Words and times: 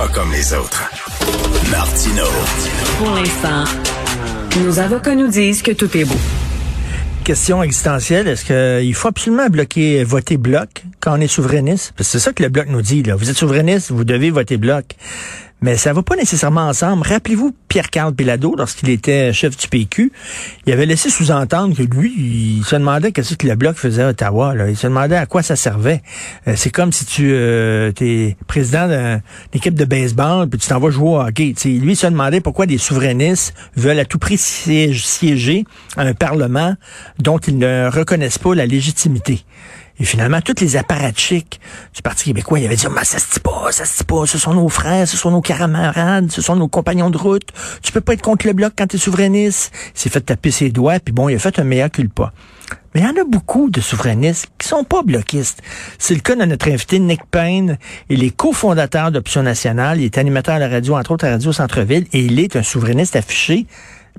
Pas 0.00 0.08
comme 0.08 0.32
les 0.32 0.54
autres. 0.54 0.90
Martino. 1.70 2.24
Pour 2.96 3.10
l'instant, 3.10 3.64
nos 4.64 4.78
avocats 4.78 5.14
nous 5.14 5.28
disent 5.28 5.60
que 5.60 5.72
tout 5.72 5.94
est 5.94 6.06
beau. 6.06 6.16
Question 7.22 7.62
existentielle, 7.62 8.26
est-ce 8.26 8.46
qu'il 8.46 8.94
faut 8.94 9.08
absolument 9.08 9.48
bloquer, 9.48 10.02
voter 10.02 10.38
bloc 10.38 10.70
quand 11.00 11.18
on 11.18 11.20
est 11.20 11.26
souverainiste? 11.26 11.92
Parce 11.98 12.08
que 12.08 12.12
c'est 12.12 12.18
ça 12.18 12.32
que 12.32 12.42
le 12.42 12.48
bloc 12.48 12.68
nous 12.68 12.80
dit. 12.80 13.02
Là. 13.02 13.14
Vous 13.14 13.28
êtes 13.28 13.36
souverainiste, 13.36 13.90
vous 13.90 14.04
devez 14.04 14.30
voter 14.30 14.56
bloc. 14.56 14.96
Mais 15.62 15.76
ça 15.76 15.92
va 15.92 16.02
pas 16.02 16.16
nécessairement 16.16 16.68
ensemble. 16.68 17.06
Rappelez-vous 17.06 17.54
Pierre-Carl 17.68 18.14
Pelado, 18.14 18.54
lorsqu'il 18.56 18.88
était 18.88 19.32
chef 19.32 19.56
du 19.56 19.68
PQ, 19.68 20.10
il 20.66 20.72
avait 20.72 20.86
laissé 20.86 21.10
sous-entendre 21.10 21.76
que 21.76 21.82
lui, 21.82 22.14
il 22.16 22.64
se 22.64 22.76
demandait 22.76 23.12
qu'est-ce 23.12 23.34
que 23.34 23.46
le 23.46 23.54
Bloc 23.54 23.76
faisait 23.76 24.02
à 24.02 24.08
Ottawa. 24.08 24.54
Il 24.68 24.76
se 24.76 24.86
demandait 24.86 25.16
à 25.16 25.26
quoi 25.26 25.42
ça 25.42 25.56
servait. 25.56 26.02
Euh, 26.48 26.54
c'est 26.56 26.70
comme 26.70 26.92
si 26.92 27.04
tu 27.04 27.30
euh, 27.32 27.92
es 28.00 28.36
président 28.46 28.88
d'une 28.88 29.22
équipe 29.52 29.74
de 29.74 29.84
baseball, 29.84 30.48
puis 30.48 30.58
tu 30.58 30.68
t'en 30.68 30.80
vas 30.80 30.90
jouer 30.90 31.08
au 31.08 31.20
hockey. 31.20 31.54
lui, 31.64 31.92
il 31.92 31.96
se 31.96 32.06
demandait 32.06 32.40
pourquoi 32.40 32.66
des 32.66 32.78
souverainistes 32.78 33.54
veulent 33.76 33.98
à 33.98 34.04
tout 34.04 34.18
prix 34.18 34.38
siéger 34.38 35.64
à 35.96 36.02
un 36.02 36.14
Parlement 36.14 36.74
dont 37.18 37.38
ils 37.38 37.58
ne 37.58 37.88
reconnaissent 37.90 38.38
pas 38.38 38.54
la 38.54 38.66
légitimité. 38.66 39.44
Et 40.00 40.04
finalement, 40.04 40.40
toutes 40.40 40.62
les 40.62 40.76
apparatchiks 40.76 41.60
du 41.94 42.02
Parti 42.02 42.24
québécois, 42.24 42.58
il 42.58 42.64
avait 42.64 42.76
dit, 42.76 42.86
mais 42.90 43.04
ça 43.04 43.18
se 43.18 43.34
dit 43.34 43.40
pas, 43.40 43.70
ça 43.70 43.84
se 43.84 43.98
dit 43.98 44.04
pas, 44.04 44.26
ce 44.26 44.38
sont 44.38 44.54
nos 44.54 44.70
frères, 44.70 45.06
ce 45.06 45.18
sont 45.18 45.30
nos 45.30 45.42
camarades, 45.42 46.30
ce 46.30 46.40
sont 46.40 46.56
nos 46.56 46.68
compagnons 46.68 47.10
de 47.10 47.18
route. 47.18 47.48
Tu 47.82 47.92
peux 47.92 48.00
pas 48.00 48.14
être 48.14 48.22
contre 48.22 48.46
le 48.46 48.54
bloc 48.54 48.72
quand 48.76 48.86
tu 48.86 48.96
es 48.96 48.98
souverainiste. 48.98 49.72
Il 49.94 50.00
s'est 50.00 50.08
fait 50.08 50.22
taper 50.22 50.50
ses 50.50 50.70
doigts, 50.70 50.98
puis 51.00 51.12
bon, 51.12 51.28
il 51.28 51.36
a 51.36 51.38
fait 51.38 51.58
un 51.58 51.64
meilleur 51.64 51.90
culpa. 51.90 52.32
Mais 52.94 53.02
il 53.02 53.06
y 53.06 53.06
en 53.06 53.20
a 53.20 53.24
beaucoup 53.24 53.68
de 53.68 53.80
souverainistes 53.80 54.48
qui 54.58 54.66
sont 54.66 54.84
pas 54.84 55.02
bloquistes. 55.02 55.60
C'est 55.98 56.14
le 56.14 56.20
cas 56.20 56.34
de 56.34 56.44
notre 56.46 56.68
invité 56.68 56.98
Nick 56.98 57.20
Payne. 57.30 57.76
Il 58.08 58.24
est 58.24 58.34
cofondateur 58.34 59.12
d'Option 59.12 59.42
Nationale. 59.42 60.00
Il 60.00 60.06
est 60.06 60.18
animateur 60.18 60.54
à 60.54 60.58
la 60.58 60.68
radio, 60.68 60.96
entre 60.96 61.12
autres 61.12 61.26
à 61.26 61.30
Radio 61.30 61.52
Centre-Ville, 61.52 62.06
et 62.12 62.20
il 62.20 62.40
est 62.40 62.56
un 62.56 62.62
souverainiste 62.62 63.16
affiché, 63.16 63.66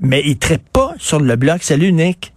mais 0.00 0.22
il 0.24 0.38
traite 0.38 0.62
pas 0.72 0.94
sur 0.98 1.18
le 1.18 1.36
bloc. 1.36 1.62
Salut, 1.64 1.92
Nick. 1.92 2.32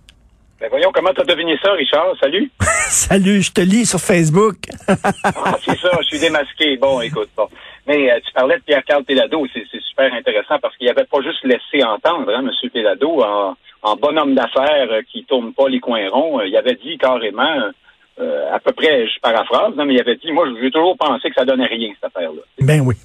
Ben 0.66 0.70
voyons 0.72 0.92
comment 0.92 1.14
tu 1.14 1.22
as 1.22 1.26
deviné 1.26 1.56
ça, 1.62 1.74
Richard? 1.74 2.16
Salut. 2.20 2.50
Salut, 2.90 3.44
je 3.44 3.52
te 3.52 3.62
lis 3.62 3.86
sur 3.86 4.00
Facebook. 4.00 4.56
ah, 4.88 5.56
c'est 5.64 5.78
ça, 5.78 5.92
je 6.02 6.08
suis 6.08 6.20
démasqué. 6.20 6.76
Bon, 6.78 7.02
écoute, 7.02 7.30
bon. 7.38 7.48
Mais 7.86 8.12
euh, 8.12 8.20
tu 8.26 8.34
parlais 8.34 8.58
de 8.58 8.64
Pierre-Carl 8.64 9.04
Pélado, 9.04 9.46
c'est 9.54 9.64
super 9.80 10.12
intéressant 10.12 10.58
parce 10.60 10.76
qu'il 10.78 10.90
avait 10.90 11.06
pas 11.06 11.22
juste 11.22 11.44
laissé 11.44 11.86
entendre, 11.86 12.32
hein, 12.34 12.44
M. 12.44 12.70
Pélado, 12.72 13.22
en, 13.22 13.56
en 13.84 13.96
bonhomme 13.96 14.34
d'affaires 14.34 14.88
euh, 14.90 15.02
qui 15.12 15.24
tourne 15.26 15.54
pas 15.54 15.70
les 15.70 15.80
coins 15.80 16.10
ronds. 16.10 16.40
Euh, 16.40 16.48
il 16.48 16.58
avait 16.58 16.80
dit 16.84 16.98
carrément, 16.98 17.70
à 18.18 18.60
peu 18.60 18.72
près, 18.72 19.08
je 19.08 19.20
paraphrase, 19.22 19.74
hein, 19.78 19.86
mais 19.86 19.94
il 19.94 20.02
avait 20.02 20.16
dit, 20.16 20.32
moi, 20.32 20.48
j'ai 20.60 20.72
toujours 20.72 20.98
pensé 20.98 21.30
que 21.30 21.36
ça 21.36 21.46
donnait 21.46 21.68
rien, 21.68 21.92
cette 21.94 22.06
affaire-là. 22.06 22.42
Ben 22.62 22.82
oui. 22.82 22.96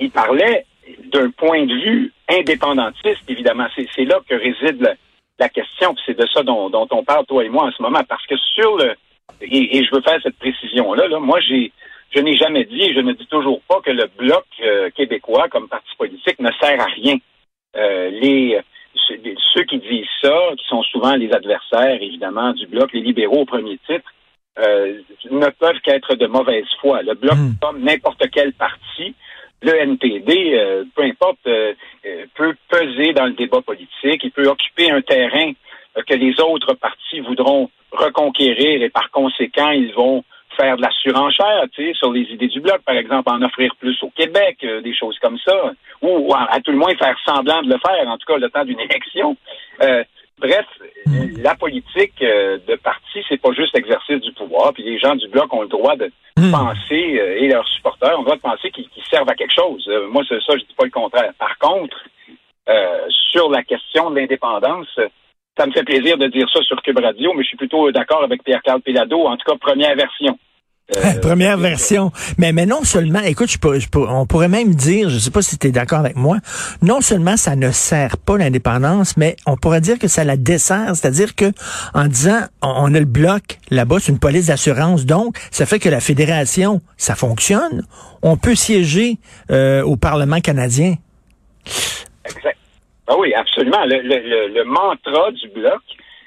il 0.00 0.10
parlait 0.10 0.64
d'un 1.12 1.28
point 1.28 1.66
de 1.66 1.74
vue 1.74 2.12
indépendantiste, 2.30 3.20
évidemment. 3.28 3.66
C'est 3.74 4.04
là 4.04 4.18
que 4.26 4.34
réside 4.34 4.80
le, 4.80 4.96
la 5.38 5.48
question, 5.48 5.94
c'est 6.06 6.18
de 6.18 6.26
ça 6.32 6.42
dont, 6.42 6.70
on 6.90 7.04
parle, 7.04 7.26
toi 7.26 7.44
et 7.44 7.48
moi, 7.48 7.64
en 7.64 7.72
ce 7.72 7.82
moment, 7.82 8.02
parce 8.08 8.26
que 8.26 8.36
sur 8.36 8.76
le 8.76 8.94
et, 9.40 9.84
je 9.84 9.94
veux 9.94 10.02
faire 10.02 10.20
cette 10.22 10.38
précision-là, 10.38 11.08
là, 11.08 11.18
moi 11.18 11.40
j'ai 11.40 11.72
je 12.14 12.20
n'ai 12.20 12.36
jamais 12.36 12.64
dit 12.64 12.82
et 12.82 12.94
je 12.94 13.00
ne 13.00 13.12
dis 13.12 13.26
toujours 13.26 13.60
pas 13.62 13.80
que 13.80 13.90
le 13.90 14.08
bloc 14.16 14.44
euh, 14.62 14.90
québécois 14.90 15.48
comme 15.48 15.68
parti 15.68 15.90
politique 15.98 16.38
ne 16.38 16.50
sert 16.60 16.80
à 16.80 16.84
rien. 16.84 17.16
Euh, 17.76 18.10
les 18.10 18.60
ceux 19.52 19.64
qui 19.64 19.78
disent 19.78 20.06
ça, 20.22 20.34
qui 20.56 20.64
sont 20.68 20.82
souvent 20.82 21.16
les 21.16 21.32
adversaires, 21.32 22.00
évidemment, 22.00 22.52
du 22.52 22.66
bloc, 22.66 22.92
les 22.92 23.00
libéraux 23.00 23.40
au 23.40 23.44
premier 23.44 23.78
titre, 23.86 24.08
euh, 24.58 25.00
ne 25.30 25.48
peuvent 25.48 25.80
qu'être 25.82 26.14
de 26.14 26.26
mauvaise 26.26 26.66
foi. 26.80 27.02
Le 27.02 27.14
bloc, 27.14 27.34
hmm. 27.34 27.54
comme 27.60 27.82
n'importe 27.82 28.24
quel 28.32 28.52
parti, 28.52 29.14
le 29.64 29.74
NPD, 29.80 30.54
euh, 30.54 30.84
peu 30.94 31.02
importe, 31.02 31.46
euh, 31.46 31.72
euh, 32.06 32.26
peut 32.34 32.54
peser 32.68 33.12
dans 33.12 33.26
le 33.26 33.32
débat 33.32 33.62
politique, 33.62 34.22
il 34.22 34.30
peut 34.30 34.46
occuper 34.46 34.90
un 34.90 35.00
terrain 35.00 35.52
que 36.06 36.14
les 36.14 36.40
autres 36.40 36.74
partis 36.74 37.20
voudront 37.20 37.70
reconquérir 37.92 38.82
et 38.82 38.90
par 38.90 39.10
conséquent, 39.10 39.70
ils 39.70 39.94
vont 39.94 40.24
faire 40.56 40.76
de 40.76 40.82
la 40.82 40.90
surenchère, 40.90 41.64
tu 41.72 41.84
sais, 41.84 41.94
sur 41.94 42.12
les 42.12 42.22
idées 42.22 42.48
du 42.48 42.60
bloc, 42.60 42.80
par 42.84 42.96
exemple, 42.96 43.30
en 43.30 43.42
offrir 43.42 43.74
plus 43.76 44.00
au 44.02 44.10
Québec, 44.10 44.58
des 44.60 44.94
choses 44.94 45.18
comme 45.20 45.38
ça, 45.38 45.72
ou, 46.02 46.32
à, 46.34 46.60
tout 46.60 46.72
le 46.72 46.78
moins 46.78 46.94
faire 46.96 47.16
semblant 47.24 47.62
de 47.62 47.68
le 47.68 47.78
faire, 47.78 48.08
en 48.08 48.18
tout 48.18 48.26
cas 48.26 48.38
le 48.38 48.50
temps 48.50 48.64
d'une 48.64 48.80
élection. 48.90 49.36
Bref, 50.38 50.66
hmm. 51.06 51.40
la 51.42 51.54
politique 51.54 52.20
euh, 52.22 52.58
de 52.66 52.74
parti, 52.76 53.24
c'est 53.28 53.40
pas 53.40 53.52
juste 53.52 53.74
l'exercice 53.74 54.20
du 54.20 54.32
pouvoir. 54.32 54.72
Puis 54.72 54.82
les 54.82 54.98
gens 54.98 55.14
du 55.14 55.28
bloc 55.28 55.52
ont 55.54 55.62
le 55.62 55.68
droit 55.68 55.96
de 55.96 56.10
hmm. 56.36 56.50
penser, 56.50 57.18
euh, 57.18 57.38
et 57.40 57.48
leurs 57.48 57.66
supporters 57.68 58.14
ont 58.14 58.22
le 58.22 58.24
droit 58.24 58.36
de 58.36 58.40
penser 58.40 58.70
qu'ils 58.70 58.88
servent 59.10 59.28
à 59.28 59.34
quelque 59.34 59.54
chose. 59.54 59.86
Euh, 59.88 60.08
moi, 60.08 60.22
c'est 60.28 60.40
ça, 60.42 60.54
je 60.56 60.64
dis 60.64 60.74
pas 60.76 60.84
le 60.84 60.90
contraire. 60.90 61.32
Par 61.38 61.56
contre, 61.58 61.96
sur 63.30 63.50
la 63.50 63.62
question 63.62 64.10
de 64.10 64.16
l'indépendance, 64.16 64.88
ça 65.58 65.66
me 65.66 65.72
fait 65.72 65.82
plaisir 65.82 66.16
de 66.16 66.28
dire 66.28 66.48
ça 66.50 66.62
sur 66.62 66.80
Cube 66.82 66.98
Radio, 66.98 67.34
mais 67.34 67.42
je 67.42 67.48
suis 67.48 67.56
plutôt 67.58 67.92
d'accord 67.92 68.24
avec 68.24 68.42
Pierre-Carl 68.42 68.80
Pelado, 68.80 69.26
en 69.26 69.36
tout 69.36 69.44
cas 69.44 69.58
première 69.58 69.94
version. 69.94 70.38
Euh, 70.96 71.18
Première 71.22 71.56
version. 71.56 72.12
Mais, 72.38 72.52
mais 72.52 72.66
non 72.66 72.84
seulement, 72.84 73.20
écoute, 73.20 73.50
je, 73.50 73.58
on 73.96 74.26
pourrait 74.26 74.48
même 74.48 74.74
dire, 74.74 75.08
je 75.08 75.18
sais 75.18 75.30
pas 75.30 75.42
si 75.42 75.58
tu 75.58 75.68
es 75.68 75.70
d'accord 75.70 76.00
avec 76.00 76.16
moi, 76.16 76.38
non 76.82 77.00
seulement 77.00 77.36
ça 77.36 77.56
ne 77.56 77.70
sert 77.70 78.18
pas 78.18 78.36
l'indépendance, 78.36 79.16
mais 79.16 79.36
on 79.46 79.56
pourrait 79.56 79.80
dire 79.80 79.98
que 79.98 80.08
ça 80.08 80.24
la 80.24 80.36
dessert. 80.36 80.94
C'est-à-dire 80.94 81.34
que 81.34 81.52
en 81.94 82.06
disant, 82.06 82.40
on, 82.62 82.94
a 82.94 82.98
le 82.98 83.06
bloc 83.06 83.58
là-bas, 83.70 83.96
c'est 84.00 84.12
une 84.12 84.18
police 84.18 84.46
d'assurance, 84.48 85.06
donc 85.06 85.38
ça 85.50 85.64
fait 85.64 85.78
que 85.78 85.88
la 85.88 86.00
fédération, 86.00 86.82
ça 86.96 87.14
fonctionne. 87.14 87.86
On 88.22 88.36
peut 88.36 88.54
siéger 88.54 89.18
euh, 89.50 89.82
au 89.82 89.96
Parlement 89.96 90.40
canadien. 90.40 90.96
Exact. 92.26 92.58
Ah 93.06 93.16
oui, 93.18 93.32
absolument. 93.34 93.84
Le, 93.84 94.00
le, 94.02 94.54
le 94.54 94.64
mantra 94.64 95.30
du 95.32 95.48
bloc, 95.48 95.82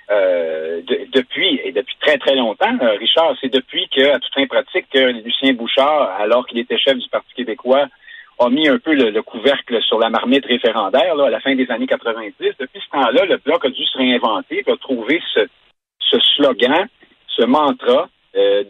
euh, 0.09 0.81
depuis 1.11 1.59
et 1.63 1.71
depuis 1.71 1.95
très 1.99 2.17
très 2.17 2.35
longtemps, 2.35 2.77
euh, 2.81 2.97
Richard, 2.97 3.35
c'est 3.41 3.51
depuis 3.51 3.89
que, 3.89 4.09
à 4.09 4.19
toute 4.19 4.33
fin 4.33 4.47
pratique, 4.47 4.85
que 4.91 4.99
Lucien 5.23 5.53
Bouchard, 5.53 6.15
alors 6.19 6.45
qu'il 6.47 6.59
était 6.59 6.77
chef 6.77 6.97
du 6.97 7.09
Parti 7.09 7.33
québécois, 7.35 7.87
a 8.39 8.49
mis 8.49 8.67
un 8.67 8.77
peu 8.77 8.93
le, 8.93 9.21
couvercle 9.21 9.81
sur 9.81 9.99
la 9.99 10.09
marmite 10.09 10.45
référendaire 10.45 11.15
là, 11.15 11.25
à 11.25 11.29
la 11.29 11.39
fin 11.39 11.55
des 11.55 11.69
années 11.71 11.87
90. 11.87 12.33
Depuis 12.59 12.79
ce 12.79 12.89
temps-là, 12.91 13.25
le 13.25 13.37
bloc 13.37 13.65
a 13.65 13.69
dû 13.69 13.83
se 13.83 13.97
réinventer, 13.97 14.63
a 14.67 14.77
trouver 14.77 15.21
ce, 15.33 15.47
ce 15.99 16.19
slogan, 16.35 16.87
ce 17.27 17.45
mantra, 17.45 18.09
euh, 18.35 18.63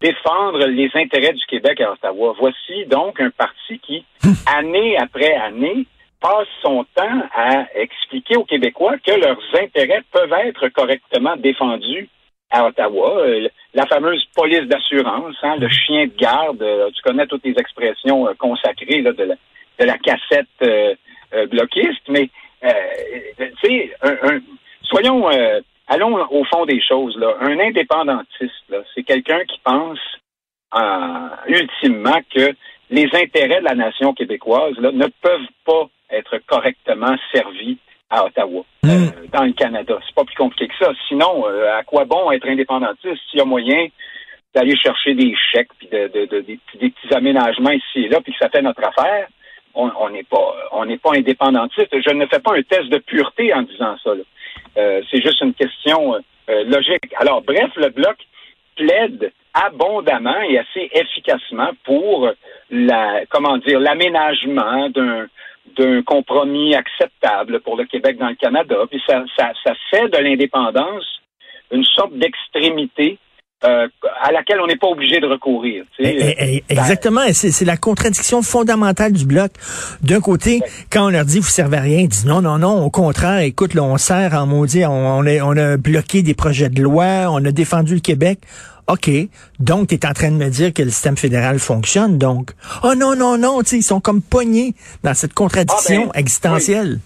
défendre 0.00 0.66
les 0.66 0.90
intérêts 0.94 1.32
du 1.32 1.44
Québec 1.46 1.80
à 1.80 1.92
Ottawa. 1.92 2.34
Voici 2.38 2.84
donc 2.86 3.20
un 3.20 3.30
parti 3.30 3.78
qui, 3.78 4.04
année 4.46 4.96
après 4.98 5.34
année, 5.34 5.86
passe 6.20 6.48
son 6.62 6.84
temps 6.94 7.22
à 7.34 7.66
expliquer 7.74 8.36
aux 8.36 8.44
Québécois 8.44 8.96
que 8.98 9.12
leurs 9.12 9.40
intérêts 9.54 10.02
peuvent 10.12 10.32
être 10.44 10.68
correctement 10.68 11.36
défendus 11.36 12.08
à 12.50 12.66
Ottawa. 12.66 13.18
Euh, 13.18 13.48
la 13.74 13.86
fameuse 13.86 14.24
police 14.34 14.66
d'assurance, 14.68 15.36
hein, 15.42 15.56
le 15.56 15.68
chien 15.68 16.06
de 16.06 16.16
garde, 16.16 16.62
euh, 16.62 16.90
tu 16.94 17.02
connais 17.02 17.26
toutes 17.26 17.44
les 17.44 17.54
expressions 17.58 18.28
euh, 18.28 18.34
consacrées 18.38 19.02
de, 19.02 19.36
la, 19.78 19.98
cassette 19.98 20.46
bloquiste, 21.50 22.08
mais 22.08 22.30
tu 22.62 23.52
sais, 23.62 23.92
soyons, 24.82 25.28
allons 25.88 26.26
au 26.30 26.44
fond 26.44 26.64
des 26.64 26.80
choses. 26.80 27.16
Là. 27.18 27.34
Un 27.40 27.58
indépendantiste, 27.58 28.74
c'est 28.94 29.02
quelqu'un 29.02 29.44
qui 29.44 29.60
pense 29.62 29.98
ultimement 31.46 32.18
que 32.34 32.54
les 32.88 33.08
intérêts 33.12 33.60
de 33.60 33.64
la 33.64 33.74
nation 33.74 34.14
québécoise 34.14 34.76
là, 34.78 34.92
ne 34.92 35.06
peuvent 35.20 35.48
pas 35.66 35.88
être 36.10 36.38
correctement 36.46 37.16
servi 37.32 37.78
à 38.10 38.24
Ottawa, 38.24 38.64
hmm. 38.82 38.90
euh, 38.90 39.08
dans 39.32 39.44
le 39.44 39.52
Canada. 39.52 39.98
C'est 40.06 40.14
pas 40.14 40.24
plus 40.24 40.36
compliqué 40.36 40.68
que 40.68 40.84
ça. 40.84 40.92
Sinon, 41.08 41.44
euh, 41.48 41.78
à 41.78 41.82
quoi 41.82 42.04
bon 42.04 42.30
être 42.30 42.48
indépendantiste 42.48 43.20
s'il 43.30 43.38
y 43.38 43.42
a 43.42 43.44
moyen 43.44 43.88
d'aller 44.54 44.76
chercher 44.76 45.14
des 45.14 45.34
chèques 45.52 45.70
puis 45.78 45.88
de, 45.88 46.06
des, 46.06 46.58
petits 46.72 47.14
aménagements 47.14 47.72
ici 47.72 48.04
et 48.04 48.08
là, 48.08 48.20
puis 48.20 48.32
que 48.32 48.38
ça 48.38 48.48
fait 48.48 48.62
notre 48.62 48.84
affaire? 48.84 49.28
On 49.78 50.08
n'est 50.08 50.22
pas 50.22 50.54
on 50.72 50.86
n'est 50.86 50.96
pas 50.96 51.10
indépendantiste. 51.14 51.90
Je 51.92 52.14
ne 52.14 52.24
fais 52.24 52.38
pas 52.38 52.56
un 52.56 52.62
test 52.62 52.88
de 52.88 52.96
pureté 52.96 53.52
en 53.52 53.60
disant 53.60 53.94
ça. 54.02 54.12
Euh, 54.78 55.02
c'est 55.10 55.20
juste 55.20 55.42
une 55.42 55.52
question 55.52 56.14
logique. 56.46 57.12
Alors, 57.18 57.42
bref, 57.42 57.70
le 57.76 57.90
bloc 57.90 58.16
plaide 58.74 59.32
abondamment 59.52 60.40
et 60.48 60.58
assez 60.58 60.88
efficacement 60.94 61.72
pour 61.84 62.30
la 62.70 63.26
comment 63.28 63.58
dire 63.58 63.78
l'aménagement 63.78 64.88
d'un 64.88 65.26
d'un 65.76 66.02
compromis 66.02 66.74
acceptable 66.74 67.60
pour 67.60 67.76
le 67.76 67.84
Québec 67.84 68.18
dans 68.18 68.28
le 68.28 68.34
Canada. 68.34 68.76
Puis 68.90 69.02
ça, 69.06 69.24
ça, 69.36 69.52
ça 69.64 69.72
fait 69.90 70.08
de 70.08 70.18
l'indépendance 70.18 71.04
une 71.72 71.84
sorte 71.84 72.16
d'extrémité 72.16 73.18
euh, 73.64 73.88
à 74.20 74.32
laquelle 74.32 74.60
on 74.60 74.66
n'est 74.66 74.76
pas 74.76 74.86
obligé 74.88 75.18
de 75.18 75.26
recourir. 75.26 75.84
Tu 75.96 76.04
sais. 76.04 76.14
Eh, 76.14 76.34
eh, 76.38 76.64
eh, 76.68 76.72
exactement, 76.72 77.22
c'est 77.32 77.64
la 77.64 77.78
contradiction 77.78 78.42
fondamentale 78.42 79.12
du 79.12 79.24
bloc. 79.24 79.50
D'un 80.02 80.20
côté, 80.20 80.60
quand 80.92 81.06
on 81.06 81.08
leur 81.08 81.24
dit 81.24 81.38
vous 81.38 81.46
servez 81.46 81.78
à 81.78 81.80
rien, 81.80 82.00
ils 82.00 82.08
disent 82.08 82.26
non, 82.26 82.42
non, 82.42 82.58
non, 82.58 82.84
au 82.84 82.90
contraire, 82.90 83.40
écoute, 83.40 83.72
là, 83.72 83.82
on 83.82 83.96
sert 83.96 84.34
en 84.34 84.46
maudit, 84.46 84.84
on, 84.84 84.90
on, 84.92 85.26
a, 85.26 85.40
on 85.42 85.56
a 85.56 85.78
bloqué 85.78 86.22
des 86.22 86.34
projets 86.34 86.68
de 86.68 86.82
loi, 86.82 87.30
on 87.30 87.42
a 87.44 87.50
défendu 87.50 87.94
le 87.94 88.00
Québec. 88.00 88.40
OK, 88.88 89.10
donc 89.58 89.88
tu 89.88 89.94
es 89.96 90.06
en 90.06 90.12
train 90.12 90.30
de 90.30 90.36
me 90.36 90.48
dire 90.48 90.72
que 90.72 90.82
le 90.82 90.90
système 90.90 91.16
fédéral 91.16 91.58
fonctionne, 91.58 92.18
donc. 92.18 92.50
Oh 92.84 92.94
non, 92.96 93.16
non, 93.16 93.36
non, 93.36 93.60
tu 93.62 93.70
sais, 93.70 93.76
ils 93.78 93.82
sont 93.82 94.00
comme 94.00 94.22
poignés 94.22 94.74
dans 95.02 95.14
cette 95.14 95.34
contradiction 95.34 96.04
Ah, 96.08 96.12
ben, 96.14 96.20
existentielle. 96.20 96.98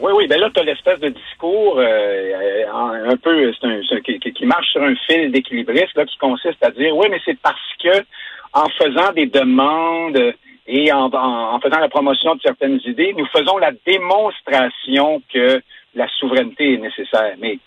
Oui, 0.00 0.10
oui, 0.16 0.26
ben 0.26 0.40
là, 0.40 0.50
tu 0.52 0.60
as 0.60 0.64
l'espèce 0.64 0.98
de 0.98 1.10
discours 1.10 1.76
euh, 1.78 2.64
un, 3.12 3.16
peu 3.16 3.52
c'est 3.60 3.66
un, 3.66 3.80
c'est 3.88 3.94
un- 3.96 4.00
qui, 4.00 4.18
qui 4.18 4.44
marche 4.44 4.66
sur 4.72 4.82
un 4.82 4.94
fil 5.06 5.30
d'équilibriste 5.30 5.94
là, 5.94 6.04
qui 6.04 6.18
consiste 6.18 6.58
à 6.62 6.70
dire 6.72 6.96
oui, 6.96 7.06
mais 7.10 7.20
c'est 7.24 7.38
parce 7.40 7.60
que 7.80 8.04
en 8.52 8.68
faisant 8.70 9.12
des 9.12 9.26
demandes 9.26 10.34
et 10.66 10.92
en, 10.92 11.06
en- 11.12 11.54
en 11.54 11.60
faisant 11.60 11.78
la 11.78 11.88
promotion 11.88 12.34
de 12.34 12.40
certaines 12.42 12.80
idées, 12.86 13.14
nous 13.16 13.26
faisons 13.26 13.56
la 13.58 13.70
démonstration 13.86 15.22
que 15.32 15.60
la 15.94 16.08
souveraineté 16.18 16.74
est 16.74 16.78
nécessaire. 16.78 17.36
Mais 17.38 17.58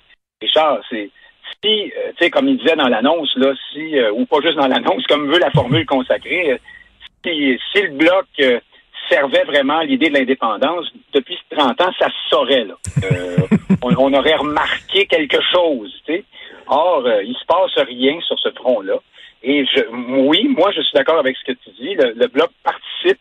Richard, 0.42 0.80
c'est 0.90 1.10
si, 1.64 1.92
euh, 1.98 2.12
tu 2.18 2.24
sais, 2.24 2.30
comme 2.30 2.48
il 2.48 2.58
disait 2.58 2.76
dans 2.76 2.88
l'annonce, 2.88 3.36
là, 3.38 3.54
si, 3.72 3.98
euh, 3.98 4.12
ou 4.12 4.26
pas 4.26 4.42
juste 4.42 4.58
dans 4.58 4.68
l'annonce, 4.68 5.06
comme 5.08 5.32
veut 5.32 5.40
la 5.40 5.52
formule 5.52 5.86
consacrée, 5.86 6.52
euh, 6.54 6.58
si, 7.26 7.60
si 7.72 7.82
le 7.82 7.90
bloc 7.90 8.26
euh, 8.40 8.60
servait 9.10 9.44
vraiment 9.44 9.82
l'idée 9.82 10.10
de 10.10 10.16
l'indépendance, 10.16 10.86
depuis 11.14 11.38
30 11.50 11.80
ans, 11.82 11.92
ça 12.00 12.08
se 12.08 12.30
saurait. 12.30 12.66
Là. 12.66 12.76
Euh, 13.04 13.38
on, 13.82 13.94
on 13.98 14.14
aurait 14.14 14.36
remarqué 14.36 15.06
quelque 15.06 15.42
chose. 15.52 15.94
tu 16.06 16.14
sais. 16.14 16.24
Or, 16.68 17.04
euh, 17.06 17.24
il 17.24 17.36
se 17.36 17.46
passe 17.46 17.88
rien 17.88 18.20
sur 18.22 18.38
ce 18.40 18.50
front-là. 18.52 19.00
Et 19.44 19.66
je, 19.66 19.82
oui, 19.92 20.48
moi, 20.50 20.72
je 20.72 20.82
suis 20.82 20.94
d'accord 20.94 21.20
avec 21.20 21.38
ce 21.38 21.52
que 21.52 21.58
tu 21.64 21.70
dis. 21.80 21.96
Le, 21.96 22.14
le 22.16 22.28
bloc 22.28 22.50
participe 22.64 23.20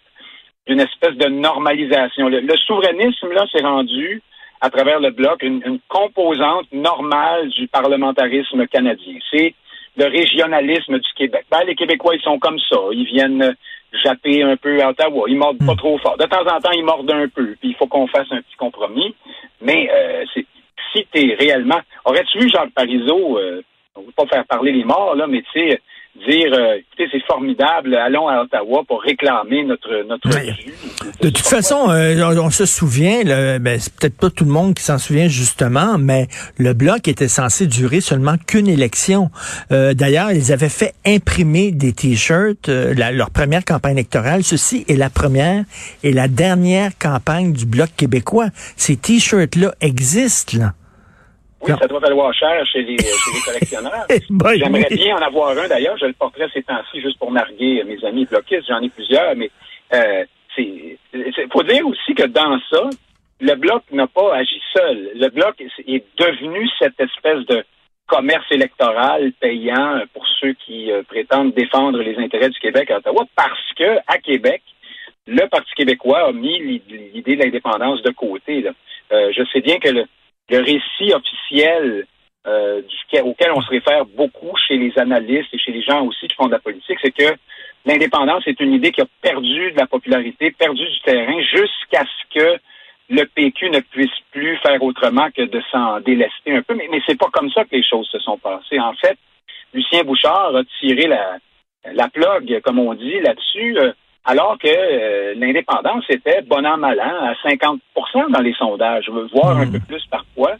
d'une 0.67 0.81
espèce 0.81 1.15
de 1.15 1.27
normalisation. 1.29 2.29
Le, 2.29 2.41
le 2.41 2.57
souverainisme, 2.57 3.31
là, 3.33 3.47
s'est 3.53 3.63
rendu 3.63 4.23
à 4.61 4.71
travers 4.71 5.01
le 5.01 5.11
bloc 5.11 5.43
une, 5.43 5.63
une 5.67 5.81
composante 5.89 6.67
normale 6.73 7.49
du 7.51 7.69
parlementarisme 7.69 8.67
canadien. 8.67 9.19
C'est 9.31 9.55
le 9.97 10.07
régionalisme 10.07 10.99
du 10.99 11.13
Québec. 11.17 11.47
Ben, 11.51 11.61
les 11.67 11.75
Québécois, 11.75 12.15
ils 12.15 12.23
sont 12.23 12.39
comme 12.39 12.59
ça. 12.59 12.77
Ils 12.93 13.07
viennent 13.07 13.43
euh, 13.43 13.53
japper 14.05 14.43
un 14.43 14.57
peu 14.57 14.83
à 14.83 14.91
Ottawa. 14.91 15.25
Ils 15.29 15.39
mordent 15.39 15.65
pas 15.65 15.75
trop 15.75 15.99
fort. 15.99 16.17
De 16.19 16.25
temps 16.25 16.47
en 16.47 16.61
temps, 16.61 16.73
ils 16.73 16.85
mordent 16.85 17.11
un 17.11 17.29
peu. 17.29 17.57
Puis 17.61 17.71
il 17.71 17.75
faut 17.77 17.87
qu'on 17.87 18.07
fasse 18.07 18.31
un 18.31 18.43
petit 18.43 18.57
compromis. 18.57 19.15
Mais 19.61 19.89
euh, 19.91 20.25
c'est 20.35 20.47
si 20.95 21.07
tu 21.13 21.31
es 21.31 21.35
réellement... 21.35 21.81
Aurais-tu 22.05 22.39
vu 22.39 22.49
Jacques 22.49 22.73
Parizeau, 22.75 23.39
euh, 23.39 23.63
on 23.95 24.01
ne 24.01 24.07
veut 24.07 24.13
pas 24.13 24.27
faire 24.27 24.45
parler 24.47 24.73
les 24.73 24.85
morts, 24.85 25.15
là, 25.15 25.27
mais 25.27 25.43
tu 25.53 25.61
sais, 25.61 25.81
dire, 26.29 26.53
euh, 26.53 26.77
écoutez, 26.77 27.09
c'est 27.13 27.25
formidable, 27.27 27.95
allons 27.95 28.29
à 28.29 28.43
Ottawa 28.43 28.83
pour 28.87 29.03
réclamer 29.03 29.65
notre 29.65 30.05
notre. 30.07 30.29
De 31.21 31.31
toute 31.31 31.47
façon, 31.47 31.91
euh, 31.91 32.21
on, 32.23 32.47
on 32.47 32.51
se 32.51 32.67
souvient, 32.67 33.23
là, 33.25 33.59
ben, 33.59 33.79
c'est 33.81 33.95
peut-être 33.95 34.17
pas 34.17 34.31
tout 34.31 34.45
le 34.45 34.51
monde 34.51 34.75
qui 34.75 34.83
s'en 34.83 34.99
souvient 34.99 35.29
justement, 35.29 35.99
mais 35.99 36.29
le 36.59 36.73
bloc 36.75 37.09
était 37.09 37.29
censé 37.29 37.67
durer 37.67 38.01
seulement 38.01 38.37
qu'une 38.47 38.69
élection. 38.69 39.31
Euh, 39.73 39.95
D'ailleurs, 39.95 40.33
ils 40.33 40.53
avaient 40.53 40.69
fait 40.69 40.95
imprimer 41.07 41.73
des 41.73 41.93
t-shirts, 41.93 42.69
euh, 42.69 42.95
leur 42.95 43.31
première 43.31 43.65
campagne 43.65 43.93
électorale. 43.93 44.43
Ceci 44.43 44.85
est 44.89 44.97
la 44.97 45.11
première 45.11 45.65
et 46.03 46.13
la 46.13 46.29
dernière 46.29 46.93
campagne 46.99 47.53
du 47.53 47.67
bloc 47.67 47.91
québécois. 47.97 48.49
Ces 48.77 48.97
t-shirts-là 48.97 49.75
existent. 49.81 50.59
Là. 50.59 50.73
Oui, 51.63 51.73
ça 51.81 51.87
doit 51.87 52.01
valoir 52.01 52.33
cher 52.35 52.65
chez 52.67 52.83
les, 52.83 52.99
chez 52.99 53.31
les 53.35 53.41
collectionneurs. 53.45 54.07
Eh 54.11 54.59
J'aimerais 54.59 54.89
bien 54.91 55.17
en 55.17 55.23
avoir 55.23 55.57
un 55.57 55.69
d'ailleurs. 55.69 55.97
Je 55.99 56.07
le 56.07 56.13
porterai 56.13 56.47
ces 56.53 56.63
temps-ci 56.63 57.01
juste 57.01 57.19
pour 57.19 57.33
narguer 57.33 57.83
mes 57.85 58.05
amis 58.05 58.27
bloquistes. 58.27 58.67
J'en 58.69 58.81
ai 58.83 58.91
plusieurs, 58.91 59.35
mais 59.37 59.51
euh, 59.95 60.25
c'est 60.55 60.97
faut 61.53 61.63
dire 61.63 61.87
aussi 61.87 62.15
que 62.15 62.25
dans 62.27 62.59
ça, 62.71 62.91
le 63.41 63.55
bloc 63.55 63.83
n'a 63.93 64.07
pas 64.07 64.35
agi 64.37 64.61
seul. 64.75 65.11
Le 65.15 65.29
bloc 65.29 65.55
est- 65.61 66.05
devenu 66.19 66.69
cette 66.79 66.99
espèce 67.01 67.45
de 67.47 67.65
commerce 68.07 68.47
électoral 68.51 69.33
payant 69.41 70.01
pour 70.15 70.25
ceux 70.41 70.53
qui 70.65 70.91
euh, 70.93 71.03
prétendent 71.03 71.53
défendre 71.55 72.01
les 72.01 72.17
intérêts 72.19 72.51
du 72.51 72.59
Québec 72.61 72.91
à 72.91 72.99
Ottawa, 72.99 73.25
parce 73.35 73.73
que 73.77 73.97
à 74.07 74.19
Québec, 74.19 74.63
le 75.27 75.47
Parti 75.49 75.73
québécois 75.75 76.29
a 76.29 76.33
mis 76.33 76.59
l'i- 76.61 77.11
l'idée 77.15 77.37
de 77.37 77.43
l'indépendance 77.43 78.03
de 78.03 78.11
côté. 78.11 78.61
là. 78.63 78.71
Euh, 79.13 79.33
je 79.37 79.43
sais 79.53 79.61
bien 79.61 79.79
que 79.79 79.89
le, 79.89 80.05
le 80.49 80.59
récit 80.59 81.13
officiel 81.13 82.07
euh, 82.47 82.83
auquel 83.25 83.53
on 83.53 83.61
se 83.61 83.71
réfère 83.71 84.05
beaucoup 84.07 84.57
chez 84.69 84.77
les 84.77 84.97
analystes 84.99 85.53
et 85.53 85.59
chez 85.59 85.73
les 85.73 85.83
gens 85.83 86.05
aussi 86.07 86.29
qui 86.29 86.37
font 86.37 86.47
de 86.47 86.53
la 86.53 86.59
politique, 86.59 86.99
c'est 87.03 87.11
que 87.11 87.35
l'indépendance 87.85 88.47
est 88.47 88.61
une 88.61 88.73
idée 88.73 88.93
qui 88.93 89.01
a 89.01 89.07
perdu 89.21 89.73
de 89.73 89.79
la 89.79 89.87
popularité, 89.87 90.53
perdu 90.53 90.85
du 90.85 91.01
terrain, 91.01 91.41
jusqu'à 91.41 92.05
ce 92.05 92.39
que 92.39 92.61
le 93.09 93.25
PQ 93.25 93.71
ne 93.71 93.81
puisse 93.81 94.11
plus 94.31 94.57
faire 94.59 94.83
autrement 94.83 95.29
que 95.31 95.43
de 95.43 95.63
s'en 95.71 96.01
délester 96.01 96.55
un 96.55 96.63
peu. 96.63 96.75
Mais, 96.75 96.89
mais 96.91 97.01
c'est 97.07 97.19
pas 97.19 97.31
comme 97.33 97.51
ça 97.51 97.65
que 97.65 97.75
les 97.75 97.85
choses 97.85 98.09
se 98.09 98.19
sont 98.19 98.39
passées. 98.39 98.81
En 98.81 98.95
fait, 98.95 99.17
Lucien 99.73 100.03
Bouchard 100.05 100.55
a 100.55 100.63
tiré 100.81 101.07
la, 101.07 101.39
la 101.93 102.09
plug, 102.09 102.61
comme 102.63 102.79
on 102.79 102.95
dit, 102.95 103.21
là-dessus, 103.21 103.79
euh, 103.79 103.93
alors 104.27 104.57
que 104.63 104.69
euh, 104.69 105.35
l'indépendance 105.37 106.05
était 106.11 106.43
bon 106.43 106.65
an, 106.67 106.77
mal 106.77 106.99
an, 107.01 107.27
à 107.31 107.49
50% 107.49 108.33
dans 108.33 108.41
les 108.41 108.55
sondages, 108.55 109.09
voire 109.33 109.57
un 109.59 109.67
peu 109.69 109.79
plus 109.81 110.03
parfois. 110.11 110.53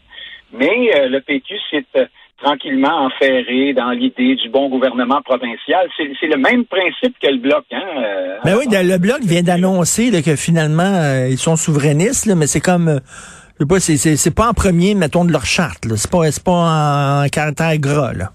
Mais 0.53 0.91
euh, 0.95 1.09
le 1.09 1.19
PQ 1.21 1.53
s'est 1.69 1.85
euh, 1.97 2.05
tranquillement 2.41 3.05
enferré 3.07 3.73
dans 3.73 3.91
l'idée 3.91 4.35
du 4.35 4.47
bon 4.49 4.69
gouvernement 4.69 5.21
provincial. 5.23 5.87
C'est 5.97 6.27
le 6.27 6.37
même 6.37 6.63
principe 6.65 7.15
que 7.21 7.27
le 7.27 7.37
bloc. 7.39 7.65
Hein, 7.71 7.81
euh, 7.97 8.37
Ben 8.45 8.55
oui, 8.57 8.65
le 8.71 8.97
bloc 8.97 9.19
vient 9.21 9.43
d'annoncer 9.43 10.09
que 10.23 10.35
finalement 10.35 10.83
euh, 10.83 11.27
ils 11.29 11.37
sont 11.37 11.55
souverainistes, 11.57 12.25
là, 12.27 12.35
mais 12.35 12.47
c'est 12.47 12.61
comme 12.61 13.01
je 13.59 13.63
sais 13.63 13.67
pas, 13.67 13.79
c'est- 13.79 14.35
pas 14.35 14.49
en 14.49 14.53
premier, 14.53 14.93
mettons, 14.93 15.25
de 15.25 15.31
leur 15.31 15.45
charte. 15.45 15.85
là. 15.85 15.95
C'est 15.97 16.11
pas 16.11 16.31
c'est 16.31 16.43
pas 16.43 17.23
en 17.23 17.27
caractère 17.29 17.75
gras, 17.79 18.13
là. 18.13 18.29